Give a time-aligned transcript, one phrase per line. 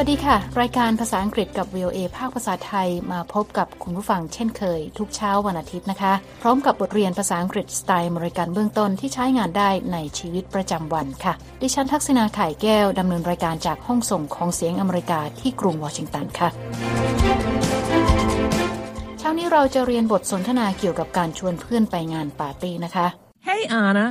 [0.00, 6.12] วัสดีค่ะ รายการภาษาอังกฤษกับ VOA ภาคภาษาไทยมาพบกับคุณผู้ฟังเช่นเคย ทุกเช้าวันอาทิตย์นะคะ
[6.42, 16.48] พร้อมกับบทเรียนภาษาอังกฤษสไตล์อเมริกันเบื้องต้นที่ใช้งานได้ในชีวิตประจำวันค่ะ ดิฉันทักษณาไข่แก้วดำเนินรายการจากห้องส่งของเสียงอเมริกาที่กรุงวอชิงตันค่ะ
[19.18, 23.06] เช้านี้เราจะเรียนบทสนทนาเกี่ยวกับการชวนเพื่อนไปงานปาร์ตี้นะคะ
[23.48, 24.06] Hey Anna,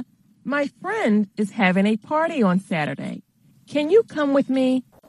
[0.56, 3.16] my friend is having a party on Saturday.
[3.74, 4.68] Can you come with me?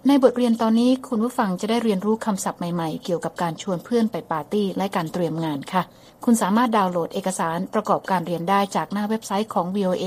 [0.08, 5.82] ในบทเรียนตอนนี้คุณผู้ฟังจะได้เรียนรู้คำศัพท์ใหม่ๆ เกี่ยวกับการชวนเพื่อนไปปาร์ตี้ และการเตรียมงานค่ะ
[6.24, 10.04] คุณสามารถดาวน์โหลดเอกสารประกอบการเรียนได้จากหน้าเว็บไซต์ของ VOA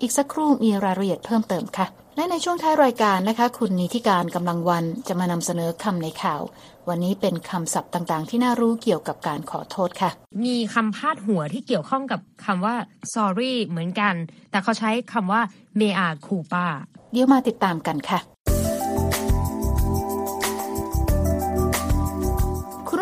[0.00, 6.42] อีกสักครู่มีรายละเอียดเพิ่มเติมค่ะ และในช่วงท้ายรายการนะคะ คุณนิติการกำลังวันจะมานำเสนอคำในข่าว
[6.88, 10.10] วันนี้เป็นคำศัพท์ต่างๆ ที่น่ารู้เกี่ยวกับการขอโทษค่ะ
[10.44, 12.76] มีคำพาดหัวที่เกี่ยวข้องกับคำว่า
[13.14, 14.14] sorry เหมือนกัน
[14.50, 15.40] แต่เขาใช้คำว่า
[15.80, 16.66] mea culpa
[17.12, 18.20] เดี๋ยวมาติดตามกันค่ะ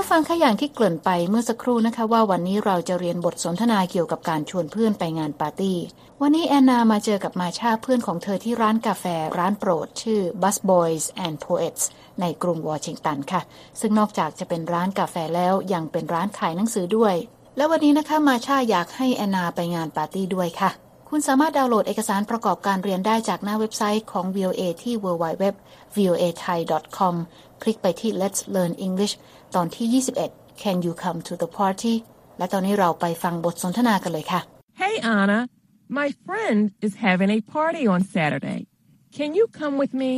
[0.07, 5.79] ผู้ฟังคะอย่างที่เกริ่นไปเมื่อสักครู่นะคะ ว่าวันนี้เราจะเรียนบทสนทนาเกี่ยวกับการชวนเพื่อนไปงานปาร์ตี้
[6.23, 9.05] วันนี้แอนนามาเจอกับมาชาเพื่อนของเธอที่ร้านกาแฟ
[9.39, 11.83] ร้านโปรด ชื่อ Bus Boys and Poets
[12.21, 13.41] ในกรุงวอชิงตันค่ะ
[13.81, 17.15] ซึ่งนอกจากจะเป็นร้านกาแฟแล้วยังเป็นร้านขายหนังสือด้วย
[17.57, 20.71] และวันนี้นะคะมาชาอยากให้แอนนาไปงานปาร์ตี้ด้วยค่ะ
[21.11, 27.15] คุณสามารถดาวน์โหลดเอกสารประกอบการเรียนได้จากหน้าเว็บไซต์ของ VOA ที่ www.voathai.com
[27.63, 29.15] คลิกไปที่ Let's Learn English
[29.55, 31.95] ตอนที่ 21 Can you come to the party
[32.39, 34.41] และตอนนี้เราไปฟังบทสนทนากันเลยค่ะ
[34.83, 35.41] Hey Anna,
[36.01, 38.61] my friend is having a party on Saturday.
[39.19, 40.13] Can you come with me?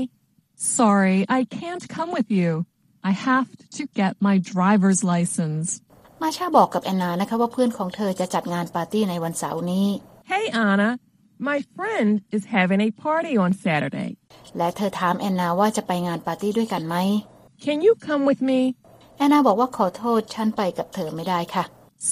[0.79, 2.51] Sorry, I can't come with you.
[3.11, 5.69] I have to get my driver's license.
[6.23, 9.87] มาชาบอกกับแอนนานะคะว่าเพื่อนของเธอจะจัดงานปาร์ตี้ในวันเสาร์นี้
[10.33, 10.91] Hey Anna,
[11.51, 14.11] my friend is having a party on Saturday.
[14.57, 16.97] และเธอถามแอนนาว่าจะไปงานปาร์ตี้ด้วยกันไหม
[17.65, 18.61] Can you come with me?
[19.19, 21.65] แอนนาบอกว่าขอโทษฉันไปกับเธอไม่ได้ค่ะ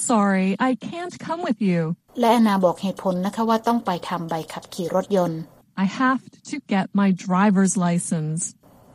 [0.09, 1.81] Sorry, I can't come with you.
[2.19, 5.39] และแอนนาบอกเหตุผลนะคะว่าต้องไปทำใบขับขี่รถยนต์
[5.83, 8.41] I have to get my driver's license.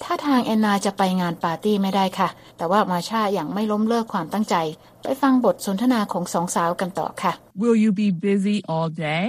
[0.02, 4.56] ถ้าทางแอนนาจะไปงานปาร์ตี้ไม่ได้ค่ะ แต่ว่ามาชาอย่างไม่ล้มเลิกความตั้งใจ
[5.02, 9.24] ไปฟังบทสนทนาของสองสาวกันต่อค่ะ Will you be busy all day?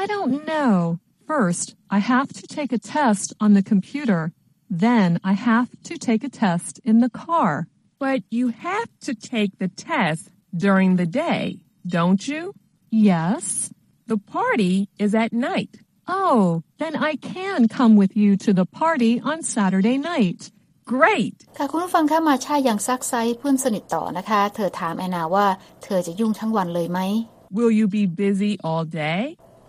[0.00, 0.72] I don't know.
[1.32, 4.22] First, I have to take a test on the computer.
[4.88, 7.50] Then I have to take a test in the car.
[7.99, 10.23] But you have to take the test
[10.55, 11.43] during the day,
[11.87, 12.53] don't you?
[12.91, 13.71] Yes.
[14.07, 15.73] The party is at night.
[16.07, 20.41] Oh, then I can come with you to the party on Saturday night.
[20.93, 21.35] Great!
[21.57, 25.47] ค่ะคุณผู้ฟังคะมาชายังซักไซเพื่อนสนิทต่อนะคะ เธอถามแอนนาว่า
[25.83, 26.99] เธอจะยุ่งทั้งวันเลยไหม
[27.55, 29.21] Will you be busy all day?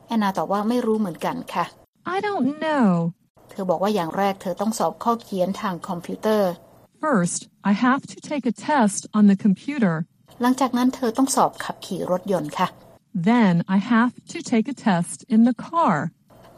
[0.08, 1.64] แอนนาตอบว่าไม่รู้เหมือนกันค่ะ
[2.14, 2.88] I don't know.
[3.50, 6.50] เธอบอกว่าอย่างแรกเธอต้องสอบข้อเขียนทางคอมพิวเตอร์
[7.01, 9.95] First, I have to take a test on the computer.
[10.41, 12.67] หลังจากนั้นเธอต้องสอบขับขี่รถยนต์ค่ะ
[13.31, 15.95] Then I have to take a test in the car.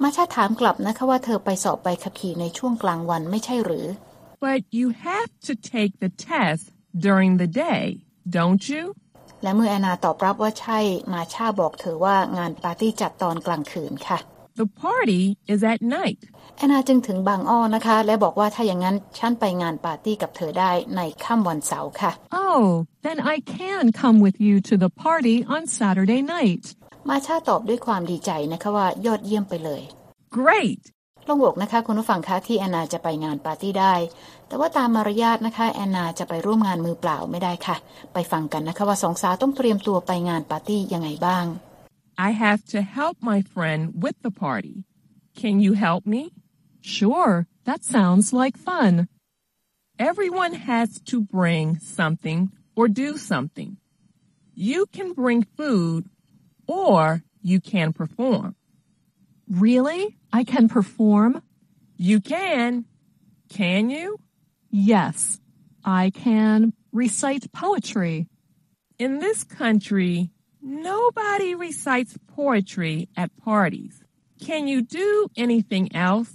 [0.04, 3.86] มาชาถามกลับนะคะว่าเธอไปสอบใบขับขี่ในช่วงกลางวันไม่ใช่หรือ
[4.46, 6.64] But you have to take the test
[7.06, 7.84] during the day,
[8.38, 8.84] don't you?
[9.44, 10.80] และเมื่อแอนนาตอบรับว่าใช่
[11.14, 14.20] มาชาบอกเธอว่างานปาร์ตี้จัดตอนกลางคืนค่ะ
[14.56, 16.19] The party is at night.
[16.58, 22.12] แอนนาจึงถึงบางอ้อนะคะ และบอกว่าถ้าอย่างนั้นฉันไปงานปาร์ตี้กับเธอได้ในค่ำวันเสาร์ค่ะ
[22.46, 22.63] Oh,
[23.06, 26.63] then I can come with you to the party on Saturday night.
[27.09, 29.81] มาชาตอบด้วยความดีใจนะคะว่ายอดเยี่ยมไปเลย
[30.38, 30.81] Great!
[31.25, 33.94] โลงอกนะคะคุณผู้ฟังคะที่แอนนาจะไปงานปาร์ตี้ได้
[34.47, 37.75] แต่ว่าตามมารยาทนะคะแอนนาจะไปร่วมงานมือเปล่าไม่ได้ค่ะ
[38.13, 41.46] ไปฟังกันนะคะว่าสองสาวต้องเตรียมตัวไปงานปาร์ตี้ยังไงบ้าง
[42.18, 44.85] I have to help my friend with the party.
[45.35, 46.31] Can you help me?
[46.81, 49.07] Sure, that sounds like fun.
[49.97, 53.77] Everyone has to bring something or do something.
[54.54, 56.10] You can bring food
[56.68, 58.56] or you can perform.
[59.50, 60.18] Really?
[60.31, 61.42] I can perform?
[61.98, 62.86] You can.
[63.50, 64.19] Can you?
[64.69, 65.39] Yes.
[65.86, 68.27] I can recite poetry.
[68.98, 70.31] In this country,
[70.62, 73.94] nobody recites poetry at parties.
[74.49, 76.32] Can you do anything else?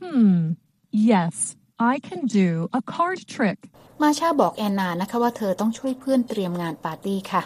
[0.00, 0.52] Hmm.
[0.90, 3.58] Yes, I can do a card trick.
[4.02, 7.42] มาชาบอกแอนนานะคะว่าเธอต้องช่วยเพื่อนเตรียมงานปาร์ตี้ค่ะ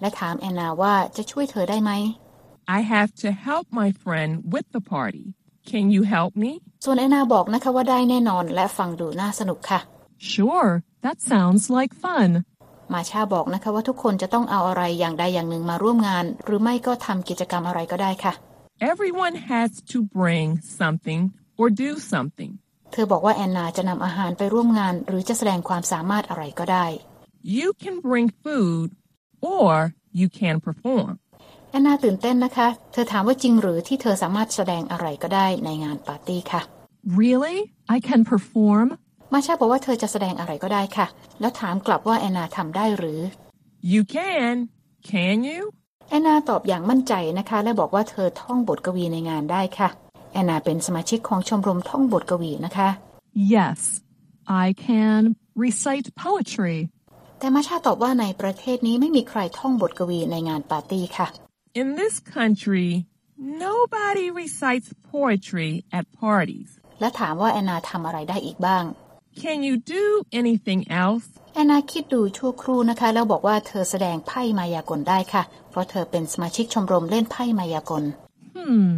[0.00, 1.92] และถามแอนนาว่าจะช่วยเธอได้ไหม
[2.78, 5.26] I have to help my friend with the party.
[5.70, 6.50] Can you help me?
[6.84, 9.80] ส่วนแอนนาบอกนะคะว่าได้แน่นอนและฟังดูน่าสนุกค่ะ
[10.32, 10.70] Sure,
[11.04, 12.30] that sounds like fun.
[12.93, 18.33] มาชาบอกนะคะว่าทุกคนจะต้องเอาอะไรอย่างใดอย่างหนึ่งมาร่วมงาน หรือไม่ก็ทำกิจกรรมอะไรก็ได้ค่ะ
[18.91, 20.47] Everyone has to bring
[20.81, 21.21] something
[21.59, 22.51] or do something.
[22.91, 26.85] เธอบอกว่าแอนนาจะนำอาหารไปร่วมงาน หรือจะแสดงความสามารถอะไรก็ได้
[27.59, 28.87] You can bring food
[29.55, 29.73] or
[30.19, 31.11] you can perform.
[31.71, 36.61] แอนนาตื่นเต้นนะคะ เธอถามว่าจริงหรือที่เธอสามารถแสดงอะไรก็ได้ในงานปาร์ตี้ค่ะ
[37.21, 37.57] Really?
[37.95, 38.87] I can perform?
[39.33, 41.07] มาชาบอกว่าเธอจะแสดงอะไรก็ได้ค่ะ
[41.39, 43.19] แล้วถามกลับว่าแอนนาทำได้หรือ
[43.93, 44.55] You can.
[45.11, 45.61] Can you?
[46.09, 49.89] แอนนาตอบอย่างมั่นใจนะคะ และบอกว่าเธอท่องบทกวีในงานได้ค่ะ
[50.33, 52.89] แอนนาเป็นสมาชิกของชมรมท่องบทกวีนะคะ
[53.55, 53.79] Yes,
[54.65, 55.21] I can
[55.65, 56.77] recite poetry.
[57.39, 61.27] แต่มาชาตอบว่าในประเทศนี้ไม่มีใครท่องบทกวีในงานปาร์ตี้ค่ะ
[61.81, 62.89] In this country,
[63.65, 66.69] nobody recites poetry at parties.
[66.99, 68.83] และถามว่าแอนนาทำอะไรได้อีกบ้าง
[69.43, 70.03] Can you do
[70.39, 71.25] anything else?
[71.55, 78.03] แอนนาคิดดูชั่วครู่นะคะ แล้วบอกว่าเธอแสดงไพ่มายากลได้ค่ะ เพราะเธอเป็นสมาชิกชมรมเล่นไพ่มายากล
[78.57, 78.89] Hmm.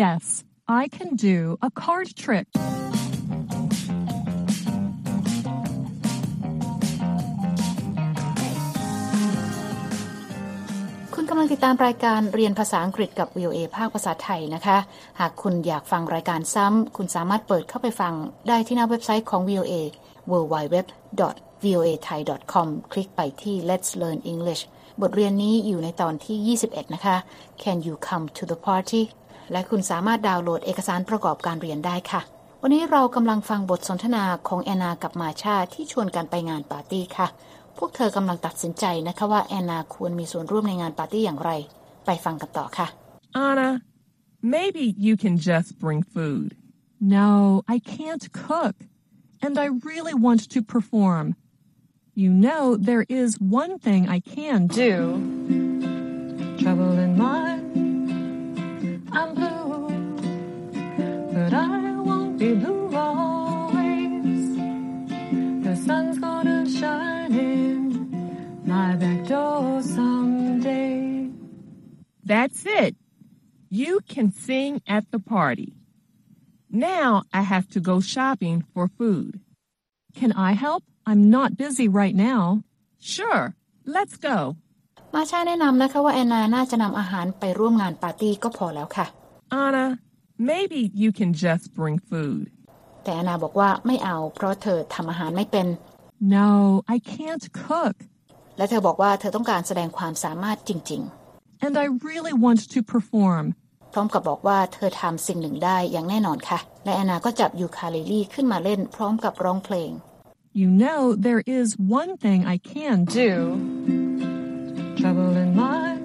[0.00, 0.24] Yes,
[0.82, 1.36] I can do
[1.68, 2.46] a card trick.
[11.32, 14.78] กำลังติดตามรายการเรียนภาษาอังกฤษกับ VOA ภาคภาษาไทยนะคะ
[15.20, 18.14] หากคุณอยากฟังรายการซ้ำ คุณสามารถเปิดเข้าไปฟัง
[18.48, 19.74] ได้ที่หน้าเว็บไซต์ของ VOA
[20.30, 24.62] www.voathai.com คลิกไปที่ Let's Learn English
[25.00, 27.16] บทเรียนนี้อยู่ในตอนที่ 21 นะคะ
[27.62, 29.02] Can you come to the party
[29.52, 32.20] และคุณสามารถดาวน์โหลดเอกสารประกอบการเรียนได้ค่ะ
[32.62, 37.28] วันนี้เรากำลังฟังบทสนทนาของแอนนากับมาชาที่ชวนกันไปงานปาร์ตี้ค่ะ
[37.77, 41.51] พวกเธอกำลังตัดสินใจนะคะว่าแอนนาควรมีส่วนร่วมในงานปาร์ตี้อย่างไร
[42.05, 42.87] ไปฟังกันต่อค่ะ
[43.47, 43.69] Anna,
[44.41, 46.55] maybe you can just bring food.
[47.17, 48.75] No, I can't cook.
[49.41, 51.35] And I really want to perform.
[52.15, 54.93] You know, there is one thing I can do.
[56.63, 57.63] Trouble in mind,
[59.11, 59.65] I'm blue.
[61.33, 64.45] But I won't be blue always.
[65.65, 67.08] The sun's gonna shine in
[68.69, 71.29] my back door someday.
[72.23, 72.95] That's it.
[73.69, 75.69] You can sing at the party.
[76.71, 79.39] Now I have to go shopping for food.
[80.19, 80.83] Can I help?
[81.05, 82.63] I'm not busy right now.
[82.99, 83.43] Sure,
[83.95, 84.39] let's go.
[85.13, 89.05] มาชาแนะนำนะคะว่าแอนนาน่าจะนำอาหารไปร่วมงานปาร์ตี้ก็พอแล้วค่ะ
[89.63, 89.85] Anna,
[90.51, 92.43] maybe you can just bring food.
[93.03, 95.67] แต่แอนนาบอกว่าไม่เอา เพราะเธอทำอาหารไม่เป็น
[96.37, 96.51] No,
[96.95, 97.95] I can't cook.
[98.60, 101.02] และเธอบอกว่าเธอต้องการแสดงความสามารถจริง
[101.66, 103.44] And I really want to perform.
[103.70, 109.90] ๆพร้อมกับบอกว่าเธอทำสิ่งหนึ่งได้อย่างแน่นอนค่ะ และแอนนาก็จับยูคาลิลี่ขึ้นมาเล่นพร้อมกับร้องเพลง
[110.62, 111.68] You know, there is
[112.00, 113.30] one thing I can do.
[115.00, 116.00] Trouble in mind,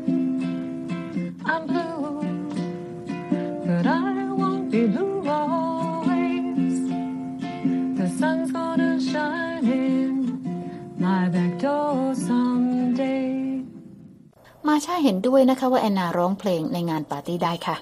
[14.68, 17.76] มาชาเห็นด้วยนะคะว่าแอนนาร้องเพลงในงานปาร์ตี้ได้ค่ะ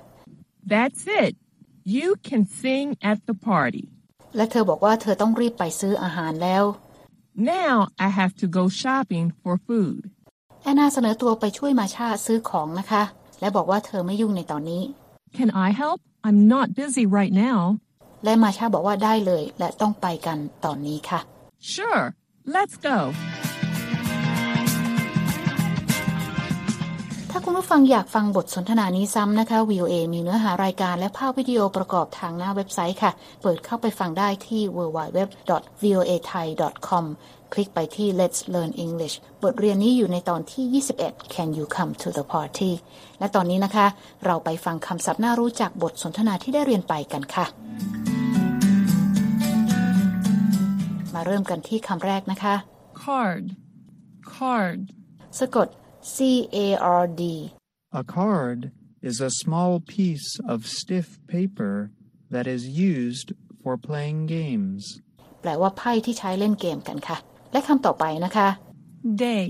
[0.74, 1.34] That's it.
[1.98, 3.86] You can sing at the party.
[4.36, 6.64] และเธอบอกว่าเธอต้องรีบไปซื้ออาหารแล้ว
[7.56, 7.76] Now
[8.06, 10.00] I have to go shopping for food.
[10.64, 13.04] แอนนาเสนอตัวไปช่วยมาชาซื้อของนะคะ
[13.40, 14.84] และบอกว่าเธอไม่ยุ่งในตอนนี้
[15.38, 16.00] Can I help?
[16.28, 17.60] I'm not busy right now.
[18.24, 21.20] และมาชาบอกว่าได้เลยและต้องไปกันตอนนี้ค่ะ
[21.74, 22.04] Sure,
[22.56, 22.98] let's go.
[27.36, 33.12] ถ้าคุณผู้ฟังอยากฟังบทสนทนานี้ซ้ำนะคะ VOA มีเนื้อหารายการและภาพวิดีโอประกอบทางหน้าเว็บไซต์ค่ะ
[33.42, 37.06] เปิดเข้าไปฟังได้ที่ www.voathai.com
[37.54, 40.66] คลิกไปที่ Let's Learn English บทเรียนนี้อยู่ในตอนที่
[41.04, 42.72] 21 Can you come to the party
[43.20, 43.86] และตอนนี้นะคะ
[44.26, 47.46] เราไปฟังคำศัพท์น่ารู้จากบทสนทนาที่ได้เรียนไปกันค่ะ
[51.14, 52.56] มาเริ่มกันที่คำแรกนะคะ
[53.04, 53.44] Card.
[54.36, 54.80] Card.
[55.42, 55.68] สะกด
[56.15, 56.17] C
[56.65, 56.67] A
[57.01, 57.23] R D
[58.01, 58.61] A card
[59.11, 61.75] is a small piece of stiff paper
[62.35, 62.63] that is
[62.93, 63.29] used
[63.63, 64.81] for playing games.
[65.41, 67.17] แปลว่าไพ่ที่ใช้เล่นเกมกันค่ะ
[67.53, 68.49] และคำต่อไปนะคะ
[69.27, 69.47] Day.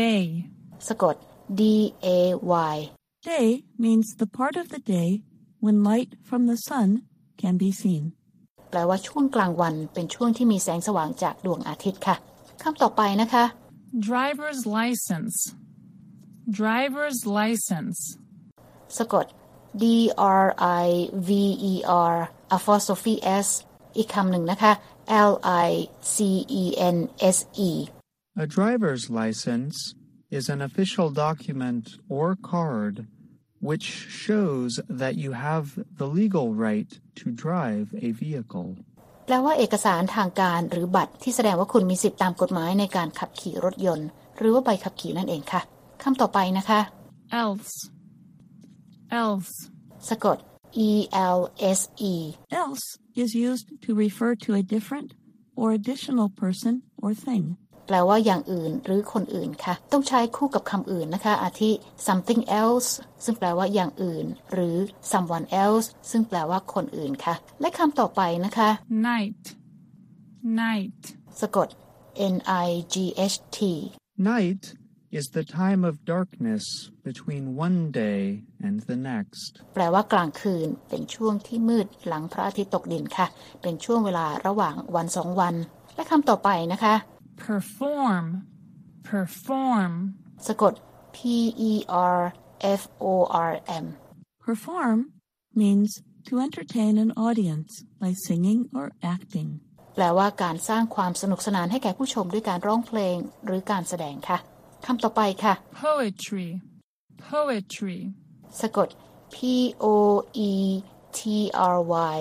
[0.00, 0.22] Day.
[0.88, 1.14] สะกด
[1.60, 1.62] D
[2.06, 2.08] A
[2.74, 2.76] Y
[3.30, 3.48] Day
[3.84, 5.10] means the part of the day
[5.64, 6.88] when light from the sun
[7.42, 8.04] can be seen.
[8.70, 12.16] แปลว่าช่วงกลางวันเป็นช่วงที่มีแสงสว่างจากดวงอาทิตย์ค่ะ
[12.62, 13.44] คำต่อไปนะคะ
[13.98, 15.54] Driver's license.
[16.62, 17.98] Driver's license.
[18.98, 19.26] สะกด
[19.82, 19.84] D
[20.42, 20.46] R
[20.86, 20.88] I
[21.28, 21.30] V
[21.72, 21.74] E
[22.12, 22.16] R
[22.56, 23.14] apostrophe
[23.46, 23.48] S
[23.96, 24.72] อีกคำหนึ่งนะคะ
[25.30, 25.34] L
[25.68, 25.70] I
[26.12, 26.16] C
[26.62, 26.64] E
[26.96, 26.98] N
[27.36, 27.72] S E
[28.44, 29.76] A driver's license
[30.38, 31.84] is an official document
[32.16, 32.94] or card
[33.60, 33.86] which
[34.24, 38.76] shows that you have the legal right to drive a vehicle.
[39.31, 44.07] แปลว่าเอกสารทางการหรือบัตรที่แสดงว่าคุณมีสิทธิตามกฎหมายในการขับขี่รถยนต์
[44.37, 45.61] หรือว่าใบขับขี่นั่นเองค่ะ
[46.03, 46.79] คำต่อไปนะคะ
[47.43, 47.71] else,
[49.23, 49.51] else,
[50.09, 50.37] สะกด
[50.87, 50.89] e
[51.37, 51.39] l
[51.79, 52.13] s e
[52.63, 52.85] Else
[53.21, 55.09] is used to refer to a different
[55.59, 56.73] or additional person
[57.03, 57.43] or thing.
[57.87, 61.71] แปลว่าอย่างอื่นหรือคนอื่นค่ะ ต้องใช้คู่กับคำอื่นนะคะ อาทิ
[62.07, 62.89] something else
[63.23, 64.75] ซึ่งแปลว่าอย่างอื่น หรือ
[65.11, 68.69] someone else ซึ่งแปลว่าคนอื่นค่ะ และคำต่อไปนะคะ
[69.09, 69.43] night,
[70.61, 71.01] night,
[71.41, 71.67] สะกด
[72.33, 72.35] n
[72.65, 72.95] i g
[73.33, 73.59] h t
[74.33, 74.63] Night
[75.11, 76.63] is the time of darkness
[77.03, 78.21] between one day
[78.65, 79.51] and the next.
[79.73, 83.27] แปลว่ากลางคืน เป็นช่วงที่มืดหลังพระอาทิตย์ตกดินค่ะ
[83.61, 85.55] เป็นช่วงเวลาระหว่างวันสองวัน
[85.95, 86.95] และคำต่อไปนะคะ
[87.46, 88.24] perform,
[89.10, 89.92] perform,
[90.46, 90.74] สะกด
[91.16, 91.18] p
[91.70, 91.72] e
[92.14, 92.20] r
[92.80, 93.06] f o
[93.50, 93.84] r m
[94.46, 94.98] Perform
[95.62, 95.90] means
[96.28, 97.70] to entertain an audience
[98.00, 99.50] by singing or acting.
[99.94, 104.38] แปลว่าการสร้างความสนุกสนานให้แก่ผู้ชมด้วยการร้องเพลงหรือการแสดงค่ะ
[104.86, 106.48] คำต่อไปค่ะ poetry,
[107.28, 107.98] poetry,
[108.60, 108.88] สะกด
[109.34, 109.36] p
[109.84, 109.86] o
[110.48, 110.52] e
[111.18, 111.20] t
[111.74, 111.78] r
[112.14, 112.18] y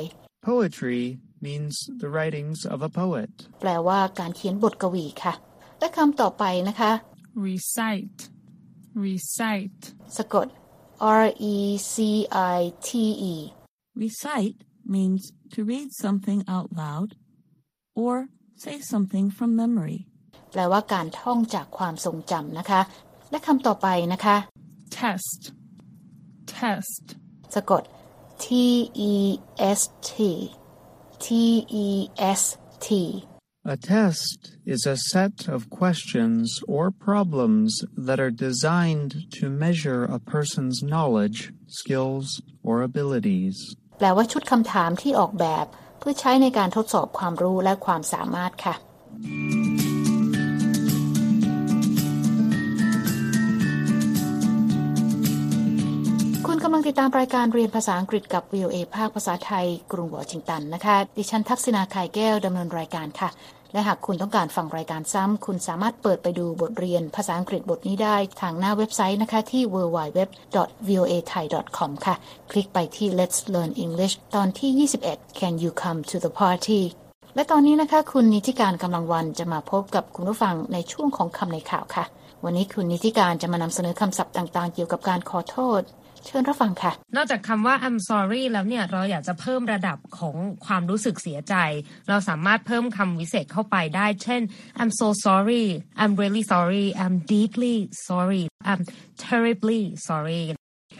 [0.48, 1.02] Poetry
[1.46, 3.32] means the writings of a poet.
[3.62, 5.34] แปลว่าการเขียนบทกวีค่ะ
[5.80, 6.92] และคำต่อไปนะคะ
[7.48, 8.20] recite,
[9.06, 9.84] recite,
[10.18, 10.48] สะกด
[11.22, 11.58] r e
[11.94, 11.96] c
[12.58, 12.90] i t
[13.34, 13.36] e
[14.04, 14.58] Recite
[14.96, 15.22] means
[15.54, 17.10] to read something out loud
[18.04, 18.14] or
[18.64, 20.00] say something from memory.
[20.52, 22.82] แปลว่าการท่องจากความทรงจำนะคะ
[23.32, 24.36] และคำต่อไปนะคะ
[24.98, 25.42] test,
[26.54, 27.06] test,
[27.56, 27.84] สะกด
[28.44, 28.46] t
[29.12, 29.14] e
[29.80, 30.12] s t
[31.25, 31.28] t
[31.86, 31.88] e
[32.40, 32.42] s
[32.86, 32.90] t
[33.74, 34.38] A test
[34.74, 37.72] is a set of questions or problems
[38.08, 41.40] that are designed to measure a person's knowledge,
[41.80, 42.28] skills,
[42.68, 43.58] or abilities.
[43.98, 45.66] แปลว่าชุดคำถามที่ออกแบบ
[46.00, 48.75] เพื่อใช้ในการทดสอบความรู้และความสามารถค่ะ
[56.71, 63.29] ำลังติดตามรายการเรียนภาษาอังกฤษกับ VOA ภาคภาษาไทย กรุงวอชิงตันนะคะ ดิฉันทักษณาไข่แก้วดำเนินรายการค่ะ
[63.73, 72.15] และหากคุณต้องการฟังรายการซ้ำ คุณสามารถเปิดไปดูบทเรียนภาษาอังกฤษบทนี้ได้ทางหน้าเว็บไซต์นะคะที่ www.voathai.com ค่ะ
[72.50, 74.71] คลิกไปที่ Let's Learn English ตอนที่
[75.09, 76.81] 21 Can you come to the party
[77.35, 82.05] และตอนนี้นะคะ คุณนิติการกำลังวันจะมาพบกับคุณผู้ฟังในช่วงของคำในข่าวค่ะ
[82.45, 85.83] วันนี้คุณนิติการจะมานำเสนอคำศัพท์ต่าง ๆ เกี่ยวกับการขอโทษ
[86.27, 90.37] เชิญรับฟังค่ะ นอกจากคำว่า I'm sorry แล้วเนี่ยเราอยากจะเพิ่มระดับของ
[90.67, 91.55] ความรู้สึกเสียใจ
[92.09, 94.43] เราสามารถเพิ่มคำวิเศษเข้าไปได้ เช่น
[94.81, 95.67] I'm so sorry
[96.00, 97.77] I'm really sorry I'm deeply
[98.09, 98.83] sorry I'm
[99.27, 100.45] terribly sorry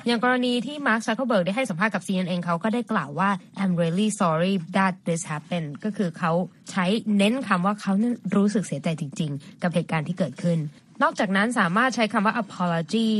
[0.07, 6.33] อย่างกรณีที่มาร์คซักเคอร์เบิร์กได้ให้สัมภาษณ์กับ CNN เขาก็ได้กล่าวว่า I'm really sorry that this happened ก็คือเขา
[6.71, 6.85] ใช้
[7.17, 10.59] เน้นคำว่าเขานั้นรู้สึกเสียใจจริง ๆ กับเหตุการณ์ที่เกิดขึ้น
[11.03, 13.11] นอกจากนั้นสามารถใช้คำว่า apology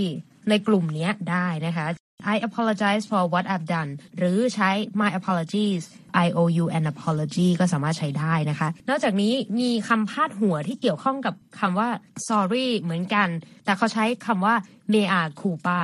[0.49, 1.87] ในกลุ่มเนี้ยได้นะคะ
[2.35, 4.71] I apologize for what I've done หรือใช้
[5.01, 5.83] my apologies
[6.25, 11.89] I O U an apology ก็สามารถใช้ได้นะคะ นอกจากนี้มีคำพาดหัวที่เกี่ยวข้องกับคำว่า
[12.29, 13.29] sorry เหมือนกัน
[13.65, 14.55] แต่เขาใช้คำว่า
[14.93, 15.81] mea culpa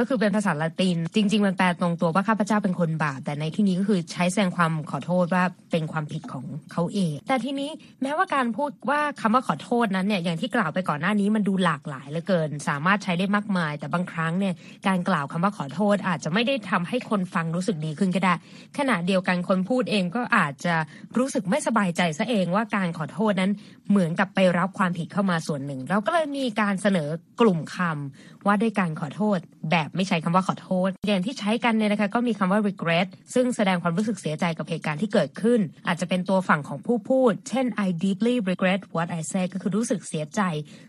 [0.00, 7.70] ็คือเป็นภาษาละติน จริง ๆ มันแปลตรงตัวว่าข้าพเจ้าเป็นคนบาป แต่ในที่นี้ก็คือใช้แสดงความขอโทษว่าเป็นความผิดของเขาเอง แต่ทีนี้
[8.02, 14.54] แม้ว่าการพูดว่าคำว่าขอโทษนั้นเนี่ยอย่างที่กล่าวไปก่อนหน้านี้มันดูหลากหลายเหลือเกิน สามารถใช้ได้มากมาย แต่บางครั้งเนี่ย
[14.86, 18.34] การกล่าวคำว่าขอโทษอาจจะไม่ได้ทำให้คนฟังรู้สึกดีขึ้นก็ได้
[18.78, 20.74] ขณะเดียวกันคนพูดเองก็อาจจะ
[21.18, 23.52] รู้สึกไม่สบายใจซะเองว่าการขอโทษนั้น
[23.90, 27.08] เหมือนกับไปรับความผิดเข้ามาส่วนหนึ่ง เราก็เลยมีการเสนอ
[27.40, 29.38] กลุ่มคำว่าด้วยการขอโทษ
[29.70, 40.40] แบบไม่ใช้คำว่าขอโทษอย่างที่ใช้กันเนี่ยนะคะก็มีคำว่า regret ซึ่งแสดงความรู้สึกเสียใจกับเหตุการณ์ที่เกิดขึ้น อาจจะเป็นตัวฝั่งของผู้พูด เช่น I deeply regret what I said ก็คือรู้สึกเสียใจ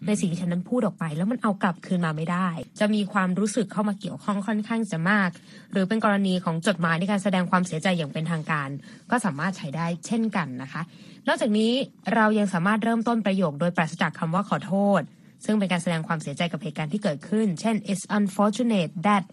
[0.05, 5.29] ในสิ่งที่ฉันนั้นพูดออกไป แล้วมันเอากลับคืนมาไม่ได้ จะมีความรู้สึกเข้ามาเกี่ยวข้องค่อนข้างจะมาก
[5.71, 8.68] หรือเป็นกรณีของจดหมายในการแสดงความเสียใจอย่างเป็นทางการ
[9.11, 10.81] ก็สามารถใช้ได้เช่นกันนะคะ
[11.27, 11.71] นอกจากนี้
[12.15, 15.01] เรายังสามารถเริ่มต้นประโยคโดยปราศจากคำว่าขอโทษ
[15.45, 19.23] ซึ่งเป็นการแสดงความเสียใจกับเหตุการณ์ที่เกิดขึ้น เช่น it's unfortunate that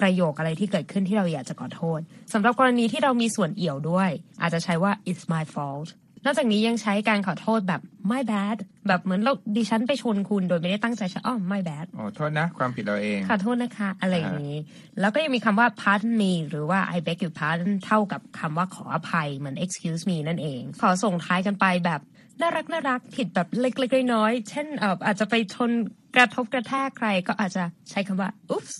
[0.00, 2.00] ประโยคอะไรที่เกิดขึ้นที่เราอยากจะขอโทษ
[2.32, 4.10] สำหรับกรณีที่เรามีส่วนเอี่ยวด้วย
[4.40, 5.88] อาจจะใช้ว่า it's my fault
[6.26, 7.80] นอกจากนี้ยังใช้การขอโทษแบบ
[8.10, 8.56] my bad
[8.88, 14.56] แบบเหมือนเราดิฉันไปชนคุณโดยไม่ได้ตั้งใจใช่อ๋อ my bad อ๋อโทษนะ ความผิดเราเองขอโทษนะคะ อะไรอย่างนี้
[15.00, 22.00] แล้วก็ยังมีคำว่า pardon me หรือว่า I beg your pardon เท่ากับคำว่าขออภัยเหมือน excuse me นั่นเอง ขอส่งท้ายกันไปแบบ
[22.40, 25.70] น่ารักน่ารักผิดแบบเล็กๆน้อยๆเช่นเอ่ออาจจะไปชน
[26.16, 28.74] กระทบกระแทกใครก็อาจจะใช้คำว่า oops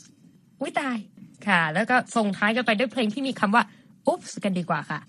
[0.62, 0.98] วิตาย
[1.46, 3.62] ค่ะ แล้วก็ส่งท้ายกันไปด้วยเพลงที่มีคำว่า
[4.10, 5.00] oops กันดีกว่าค่ะ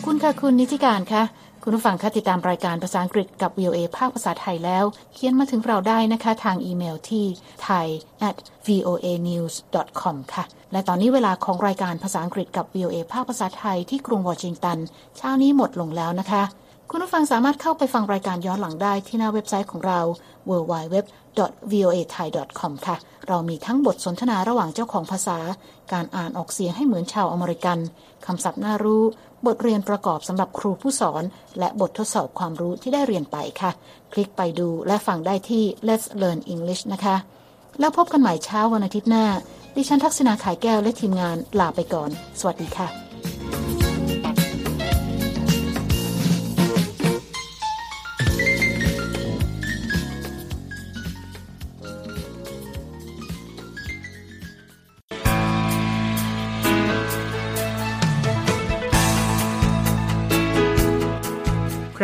[0.00, 1.22] อบคุณค่ะคุณนิติการค่ะ
[1.62, 7.26] คุณผู้ฟังคะติดตามรายการภาษาอังกฤษกับ VOA ภาคภาษาไทยแล้ว เขียนมาถึงเราได้นะคะทางอีเมลที่
[7.66, 7.86] thai
[8.28, 9.54] at voa news
[10.00, 14.78] com ค่ะ และตอนนี้เวลาของรายการภาษาอังกฤษกับ VOA ภาคภาษาไทยที่กรุงวอชิงตัน
[15.16, 16.42] เช้านี้หมดลงแล้วนะคะ
[16.90, 20.00] คุณผู้ฟังสามารถเข้าไปฟังรายการย้อนหลังได้ที่หน้าเว็บไซต์ของเรา
[20.48, 20.94] www
[21.72, 22.28] voa thai
[22.60, 22.96] com ค่ะ
[23.28, 25.38] เรามีทั้งบทสนทนาระหว่างเจ้าของภาษา
[25.92, 27.78] การอ่านออกเสียงให้เหมือนชาวอเมริกัน
[28.26, 29.02] คำศัพท์น่ารู้
[29.46, 31.22] บทเรียนประกอบสำหรับครูผู้สอน
[31.58, 33.70] และบททดสอบความรู้ที่ได้เรียนไปค่ะ
[34.12, 37.16] คลิกไปดูและฟังได้ที่ Let's Learn English นะคะ
[37.80, 39.26] แล้วพบกันใหม่เช้าวันอาทิตย์หน้า
[39.76, 43.09] ดิฉันทักษณาขายแก้วและทีมงานลาไปก่อน สวัสดีค่ะ